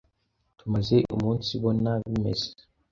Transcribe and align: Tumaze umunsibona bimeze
Tumaze 0.59 0.97
umunsibona 1.15 1.91
bimeze 2.05 2.49